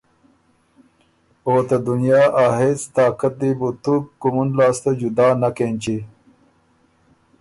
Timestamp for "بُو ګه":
3.59-3.73